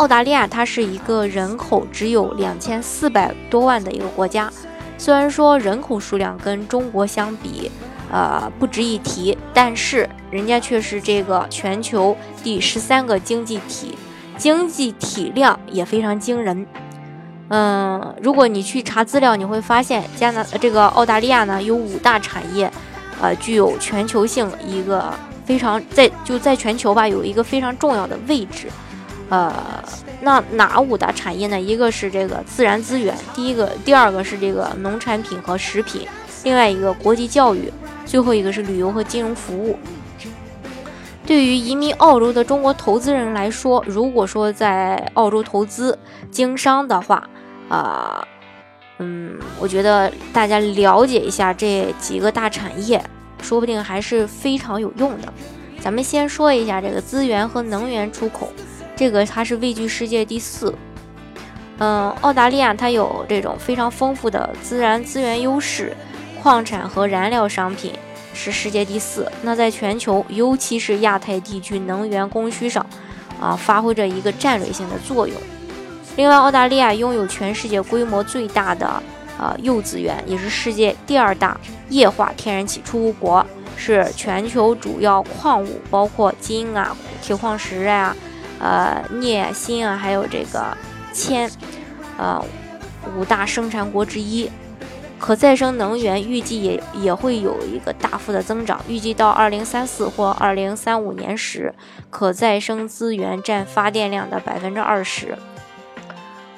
[0.00, 4.50] 澳大利亚它是一个人口只有两千四百多万的一个国家，
[4.96, 7.70] 虽然说人口数量跟中国相比，
[8.10, 13.94] 呃不值一提，但是人家却是这个全球第十三个经济体，
[14.38, 16.66] 经济体量也非常惊人。
[17.48, 22.72] 嗯，如果你去查资料，你会发现加拿这个澳大利亚呢有五大产业，
[23.20, 25.12] 呃具有全球性一个
[25.44, 28.68] 非常在就在全球吧有一个非常重要的位置。
[29.30, 29.54] 呃，
[30.22, 31.58] 那哪五大产业呢？
[31.58, 36.06] 一个是这个自然资源，第一个，第二个是这个农产品和食品，
[36.42, 37.72] 另外一个国际教育，
[38.04, 39.78] 最后一个是旅游和金融服务。
[41.24, 45.96] 对于移民澳洲的中国投资人来说，如果说在澳洲投资
[46.28, 47.22] 经商的话，
[47.68, 48.26] 啊，
[48.98, 53.00] 嗯，我觉得大家了解一下这几个大产业，
[53.40, 55.32] 说不定还是非常有用的。
[55.80, 58.52] 咱们先说一下这个资源和能源出口。
[59.00, 60.74] 这个它是位居世界第四，
[61.78, 65.96] 嗯，澳大利亚它有这种非常丰富的自然资源优势，
[66.42, 67.94] 矿产和燃料商品
[68.34, 69.32] 是世界第四。
[69.40, 72.84] 那在全球，尤其是亚太地区能源供需上，
[73.40, 75.34] 啊，发挥着一个战略性的作用。
[76.16, 78.86] 另外，澳大利亚拥有全世界规模最大的
[79.38, 83.46] 啊铀资源，也是世界第二大液化天然气出口国，
[83.78, 88.14] 是全球主要矿物，包括金啊、铁矿石啊。
[88.60, 90.76] 呃，镍、锌啊，还有这个
[91.12, 91.50] 铅，
[92.16, 92.40] 呃，
[93.16, 94.50] 五大生产国之一。
[95.18, 101.74] 可再生能源预计也也会有一个大幅的增长，预计到二零三四或二零三五年时，
[102.08, 105.36] 可再生资源占发电量的百分之二十。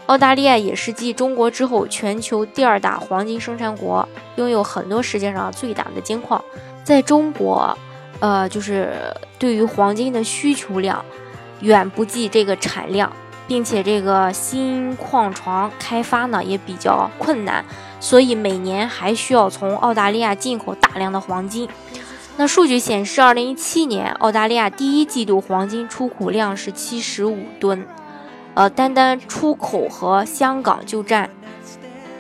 [0.07, 6.41] 澳大利亚也是继中国之后全球第二大黄金生产国，拥有很多世界上最大的金矿。
[6.85, 7.77] 在中国，
[8.21, 8.93] 呃，就是
[9.41, 11.05] 对于黄金的需求量。
[11.63, 13.11] 远不及这个产量，
[13.47, 17.65] 并且这个新矿床开发呢也比较困难，
[17.99, 21.69] 所以每年还需要从澳大利亚进口大量的黄金。
[22.37, 27.87] 那数据显示，二零一七年澳大利亚第一季度黄金出口量是七十五吨，
[28.55, 31.29] 呃，单单出口和香港就占，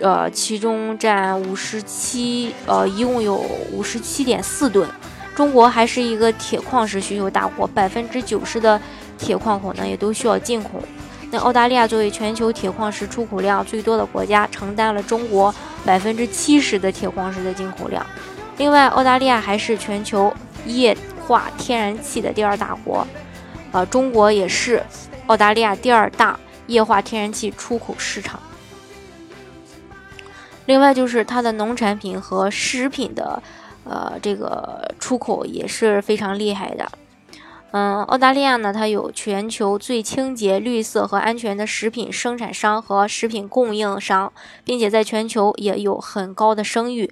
[0.00, 3.42] 呃，其中占五十七，呃，一共有
[3.72, 4.88] 五十七点四吨。
[5.34, 8.80] 中国还是一个铁矿石需求大国，百分之九十的。
[9.22, 10.70] 铁矿口呢也都需要进口。
[11.30, 18.04] 那澳大利亚作为全球铁矿石出口量最多的国家，承担了中国百分之七十的铁矿石的进口量。
[18.58, 20.30] 另外，澳大利亚还是全球
[20.66, 20.94] 液
[21.26, 23.06] 化天然气的第二大国，
[23.70, 24.82] 呃，中国也是
[25.28, 28.38] 澳大利亚第二大液化天然气出口市场。
[30.66, 33.42] 另外，就是它的农产品和食品的，
[33.84, 36.86] 呃，这个出口也是非常厉害的。
[37.72, 44.30] 嗯，澳大利亚呢，它有全球最清洁、绿色和安全的食品生产商和食品供应商，
[44.62, 47.10] 并且在全球也有很高的声誉。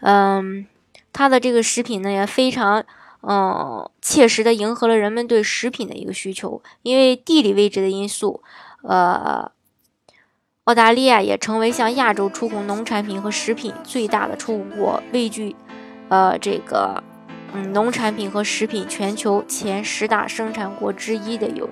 [0.00, 0.66] 嗯，
[1.10, 2.84] 它的这个食品呢也非常
[3.22, 6.60] 嗯切实的迎合了人们对食品的一个需求。
[6.82, 8.42] 因为地理位置的因素，
[8.82, 9.50] 呃，
[10.64, 15.56] 澳大利亚也成为向亚洲出口农产品和食品最大的出口国，位居
[16.10, 17.02] 呃这个。
[17.54, 21.70] 嗯，农产品和食品全球前十大生产国之一的有，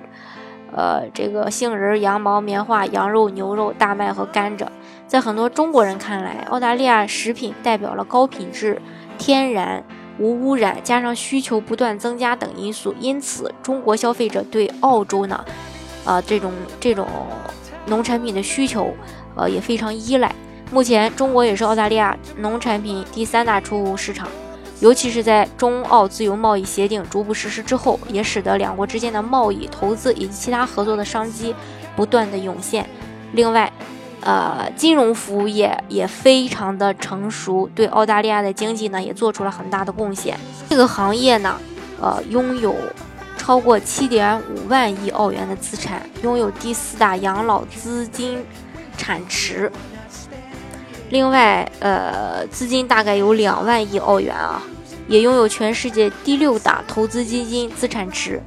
[0.73, 4.65] 呃，这个杏仁、羊毛、棉花、羊肉、牛肉、大麦和甘蔗。
[5.07, 8.81] 在很多中国人看来，澳大利亚食品代表了高品质、
[9.17, 9.83] 天然、
[10.17, 15.43] 无污染，加上需求不断增加等因素，因此中国消费者对澳洲呢，
[16.05, 17.05] 呃，这种这种
[17.87, 18.93] 农产品的需求，
[19.35, 20.33] 呃，也非常依赖。
[20.71, 24.29] 目前，中国也是澳大利亚农产品第三大出口市场。
[24.83, 31.55] 尤其是在中澳自由贸易协定逐步实施之后，也使得两国之间的贸易、投资以及其他合作的商机
[31.95, 32.85] 不断的涌现。
[33.31, 33.71] 另外，
[34.19, 40.37] 呃，金融服务业也非常的成熟，对澳大利亚的经济呢也做出了很大的贡献。
[40.67, 41.55] 这个行业呢，
[42.01, 42.75] 呃，拥有
[43.37, 48.43] 超过七点五万亿澳元的资产，拥有第四大养老资金
[48.97, 49.71] 产池。
[51.09, 54.61] 另外，呃，资金大概有两万亿澳元啊，
[55.07, 58.41] 也拥有全世界第六大投资基金资产池。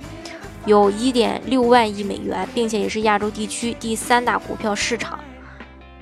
[0.64, 5.18] 有一点六万亿美元，并且也是亚洲地区第三大股票市场。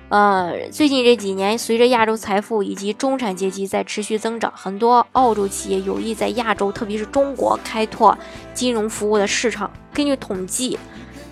[0.08, 8.16] 呃，最近这几年，随着亚洲财富以及中产阶级在持续增长，很多澳洲企业有意在亚洲，特别是中国开拓
[8.54, 9.70] 金融服务的市场。
[9.92, 10.78] 根据统计，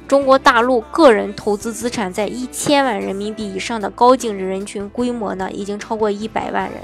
[0.08, 6.80] 中国大陆个人投资资产在一千万人民币以上的高净值人群规模呢，已经超过一百万人。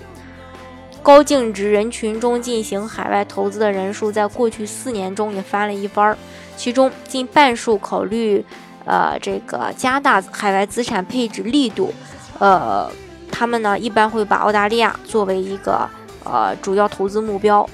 [1.02, 6.18] 高净值人群中进行海外投资的人数，在过去四年中也翻了一番儿，
[6.56, 8.44] 其中近半数考虑。
[8.84, 11.92] 呃，这个加大海外资产配置力度，
[12.38, 12.90] 呃，
[13.30, 15.86] 他们呢一般会把澳大利亚作为一个
[16.24, 17.68] 呃主要投资目标。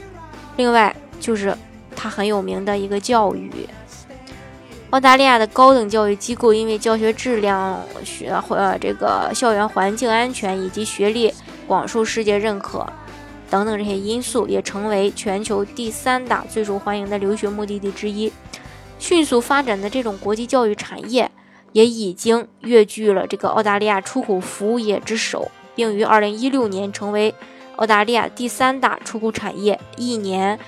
[0.56, 1.56] 另外就是
[1.94, 3.48] 它很有名的一个教育，
[4.90, 11.32] 澳大利亚的高等教育机构因为教学质量、学呃这个校园环境安全以及学历
[11.68, 12.84] 广受世界认可
[13.50, 18.32] 等等这些因素，也成为全球第三大最受欢迎的留学目的地之一。
[18.98, 21.30] 迅速发展的这种国际教育产业，
[21.72, 27.34] 也已经跃居了这个澳大利亚出口服务业之首，并于二零一六年成为
[27.76, 30.58] 澳大利亚第三大出口产业，一年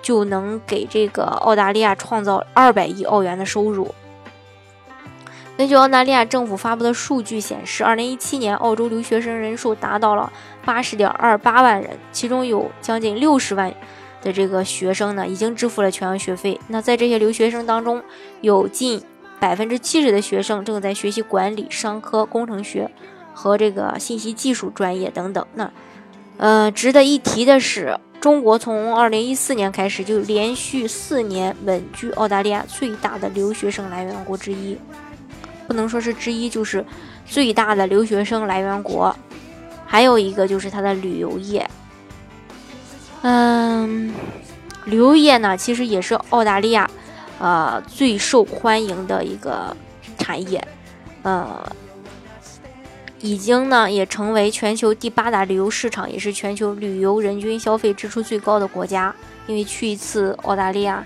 [0.00, 3.94] 就能给这个澳大利亚创造二百亿澳元的收入。
[5.56, 10.32] 根据澳大利亚政府发布的数据显示，二零一七年澳洲留学生人数达到了
[10.64, 13.72] 八十点二八万人，其中有将近六十万。
[14.22, 16.60] 的这个学生呢，已经支付了全额学费。
[16.68, 18.00] 那在这些留学生当中，
[18.40, 19.02] 有近
[19.40, 22.88] 百分之七十的学生正在学习管理、商科、工程学
[23.34, 25.44] 和这个信息技术专业等等。
[25.54, 25.72] 那，
[26.36, 34.78] 呃，值得一提的是，中国从二零一四年开始就连续四年稳居澳大利亚最大的留学生来源国之一，
[35.72, 36.84] 不能说是之一，就是
[37.24, 39.16] 最大的留学生来源国。
[39.86, 41.66] 还有一个就是它的旅游业。
[43.22, 44.12] 嗯，
[44.84, 46.90] 旅游业呢，其实也是澳大利亚，
[47.38, 49.74] 呃，最受欢迎的一个
[50.18, 50.62] 产业，
[51.22, 51.64] 呃，
[53.20, 59.14] 已经呢也成为全球第八大旅游市场，也是全球旅游人均消费支出最高的国家。
[59.46, 61.02] 因为去一次澳大利亚，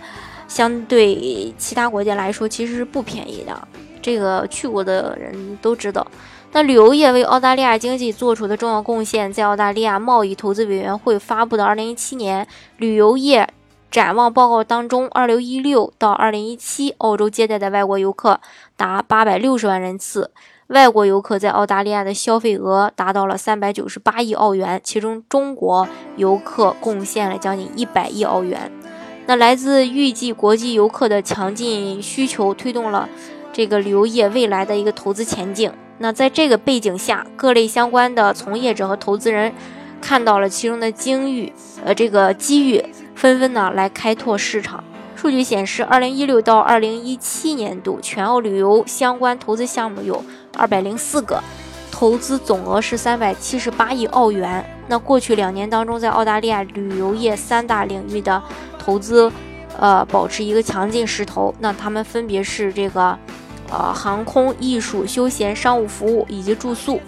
[0.48, 3.68] 相对其他国家来说，其实是不便宜的，
[4.06, 6.06] 这个去过的人都知道。
[6.52, 13.48] 那旅游业为澳大利亚经济做出的重要贡献，在澳大利亚贸易投资委员会发布的2017年旅游业
[13.90, 18.40] 展望报告当中，2016到2017，澳洲接待的外国游客
[18.76, 20.30] 达860万人次，
[20.68, 28.70] 外国游客在澳大利亚的消费额达到了398亿澳元，其中中国游客贡献了将近100亿澳元。
[29.26, 33.08] 那来自预计国际游客的强劲需求，推动了
[33.56, 35.72] 这个旅游业未来的一个投资前景。
[35.96, 39.50] 那在这个背景下，各类相关的从业者和投资人
[39.98, 41.50] 看到了其中的机遇，
[41.82, 44.84] 呃，这个机遇纷纷呢来开拓市场。
[45.14, 50.22] 数据显示，二零一六到二零一七年度全澳旅游相关投资项目有
[50.58, 51.42] 二百零四个，
[51.90, 54.62] 投资总额是三百七十八亿澳元。
[54.86, 58.42] 那过去两年当中，在澳大利亚旅游业三大领域的
[58.78, 59.32] 投资，
[59.78, 61.54] 呃，保持一个强劲势头。
[61.58, 63.18] 那他们分别是这个。
[63.70, 67.00] 呃，航空、艺术、休闲、商务服务以及住宿。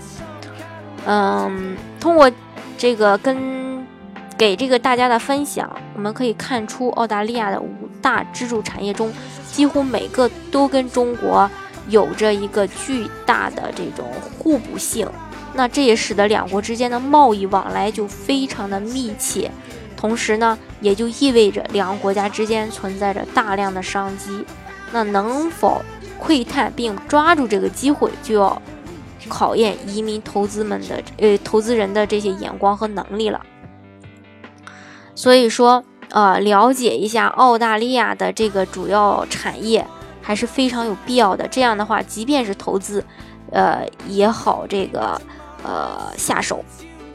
[1.06, 2.30] 嗯，通过
[2.76, 3.86] 这个跟
[4.36, 9.12] 给这个大家的分享，我们可以看出，澳大利亚的五大支柱产业中，
[9.50, 11.48] 几乎每个都跟中国
[11.88, 14.06] 有着一个巨大的这种
[14.38, 15.08] 互补性。
[15.54, 19.50] 那这也使得两国之间的贸易往来就非常的密切，
[19.96, 24.44] 同时呢，也就意味着两个国家之间存在着大量的商机。
[24.92, 25.82] 那能否？
[26.18, 28.60] 窥探并抓住这个机会，就要
[29.28, 33.40] 考验移民投资们的呃投资人的这些眼光和能力了。
[35.14, 39.86] 所以说，呃，了解一下澳大利亚的这个主要产业
[40.22, 41.46] 还是非常有必要的。
[41.48, 43.04] 这样的话，即便是投资，
[43.50, 45.20] 呃，也好这个
[45.64, 46.64] 呃下手。